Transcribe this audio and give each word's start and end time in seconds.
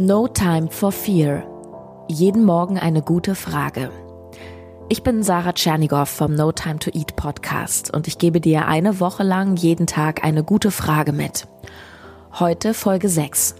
No 0.00 0.28
Time 0.28 0.70
for 0.70 0.92
Fear. 0.92 1.42
Jeden 2.08 2.44
Morgen 2.44 2.78
eine 2.78 3.02
gute 3.02 3.34
Frage. 3.34 3.90
Ich 4.88 5.02
bin 5.02 5.24
Sarah 5.24 5.54
Tschernigow 5.54 6.08
vom 6.08 6.34
No 6.34 6.52
Time 6.52 6.78
to 6.78 6.90
Eat 6.94 7.16
Podcast 7.16 7.92
und 7.92 8.06
ich 8.06 8.18
gebe 8.18 8.40
dir 8.40 8.68
eine 8.68 9.00
Woche 9.00 9.24
lang 9.24 9.56
jeden 9.56 9.88
Tag 9.88 10.22
eine 10.22 10.44
gute 10.44 10.70
Frage 10.70 11.10
mit. 11.10 11.48
Heute 12.38 12.74
Folge 12.74 13.08
6. 13.08 13.56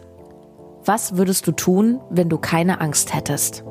Was 0.84 1.16
würdest 1.16 1.48
du 1.48 1.50
tun, 1.50 2.00
wenn 2.08 2.28
du 2.28 2.38
keine 2.38 2.80
Angst 2.80 3.14
hättest? 3.14 3.64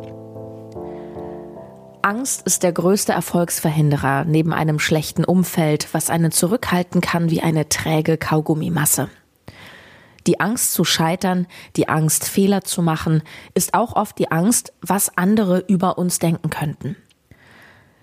Angst 2.02 2.42
ist 2.46 2.64
der 2.64 2.74
größte 2.74 3.14
Erfolgsverhinderer 3.14 4.26
neben 4.26 4.52
einem 4.52 4.80
schlechten 4.80 5.24
Umfeld, 5.24 5.94
was 5.94 6.10
einen 6.10 6.34
zurückhalten 6.34 7.00
kann 7.00 7.30
wie 7.30 7.42
eine 7.42 7.70
träge 7.70 8.18
Kaugummimasse. 8.18 9.08
Die 10.28 10.40
Angst 10.42 10.74
zu 10.74 10.84
scheitern, 10.84 11.48
die 11.78 11.88
Angst 11.88 12.26
Fehler 12.26 12.64
zu 12.64 12.82
machen, 12.82 13.24
ist 13.54 13.74
auch 13.74 13.96
oft 13.96 14.20
die 14.20 14.30
Angst, 14.30 14.74
was 14.82 15.18
andere 15.18 15.60
über 15.68 15.98
uns 15.98 16.20
denken 16.20 16.50
könnten. 16.50 16.98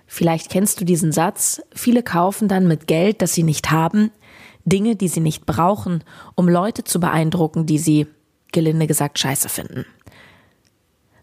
Vielleicht 0.06 0.50
kennst 0.50 0.80
du 0.80 0.84
diesen 0.84 1.12
Satz, 1.12 1.60
viele 1.74 2.02
kaufen 2.02 2.48
dann 2.48 2.66
mit 2.66 2.86
Geld, 2.86 3.20
das 3.20 3.34
sie 3.34 3.42
nicht 3.42 3.70
haben, 3.70 4.10
Dinge, 4.64 4.96
die 4.96 5.08
sie 5.08 5.20
nicht 5.20 5.44
brauchen, 5.44 6.02
um 6.34 6.48
Leute 6.48 6.84
zu 6.84 6.98
beeindrucken, 6.98 7.66
die 7.66 7.78
sie, 7.78 8.06
gelinde 8.52 8.86
gesagt, 8.86 9.18
scheiße 9.18 9.48
finden. 9.48 9.84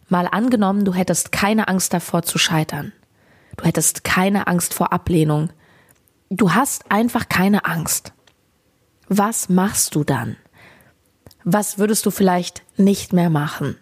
Mal 0.07 0.27
angenommen, 0.27 0.85
du 0.85 0.93
hättest 0.93 1.31
keine 1.31 1.67
Angst 1.67 1.93
davor 1.93 2.21
zu 2.21 2.37
scheitern. 2.37 2.91
Du 3.57 3.63
hättest 3.63 4.03
keine 4.03 4.47
Angst 4.47 4.73
vor 4.73 4.93
Ablehnung. 4.93 5.51
Du 6.29 6.53
hast 6.53 6.91
einfach 6.91 7.29
keine 7.29 7.65
Angst. 7.65 8.13
Was 9.07 9.49
machst 9.49 9.95
du 9.95 10.03
dann? 10.03 10.35
Was 11.43 11.79
würdest 11.79 12.05
du 12.05 12.11
vielleicht 12.11 12.63
nicht 12.77 13.13
mehr 13.13 13.29
machen? 13.29 13.77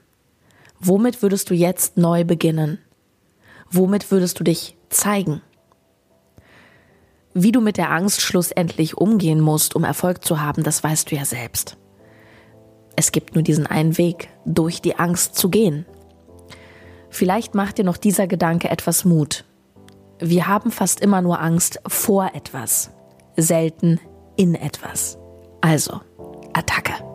Womit 0.80 1.22
würdest 1.22 1.50
du 1.50 1.54
jetzt 1.54 1.98
neu 1.98 2.24
beginnen? 2.24 2.80
Womit 3.70 4.12
würdest 4.12 4.40
du 4.40 4.44
dich 4.44 4.78
zeigen? 4.90 5.42
Wie 7.34 7.52
du 7.52 7.62
mit 7.62 7.78
der 7.78 7.92
Angst 7.92 8.22
schlussendlich 8.22 8.98
umgehen 8.98 9.42
musst, 9.42 9.76
um 9.76 9.84
Erfolg 9.84 10.24
zu 10.24 10.42
haben, 10.42 10.64
das 10.64 10.84
weißt 10.84 11.12
du 11.12 11.16
ja 11.16 11.26
selbst. 11.26 11.78
Es 12.96 13.12
gibt 13.12 13.36
nur 13.36 13.44
diesen 13.44 13.68
einen 13.68 13.98
Weg, 13.98 14.30
durch 14.46 14.82
die 14.82 14.96
Angst 14.96 15.36
zu 15.36 15.50
gehen. 15.50 15.86
Vielleicht 17.10 17.56
macht 17.56 17.78
dir 17.78 17.86
noch 17.86 17.98
dieser 17.98 18.28
Gedanke 18.28 18.70
etwas 18.70 19.06
Mut. 19.06 19.46
Wir 20.20 20.48
haben 20.48 20.72
fast 20.72 21.00
immer 21.00 21.22
nur 21.22 21.40
Angst 21.40 21.80
vor 21.88 22.32
etwas, 22.34 22.92
selten 23.38 24.00
in 24.36 24.56
etwas. 24.56 25.18
Also, 25.62 26.02
Attacke. 26.54 27.09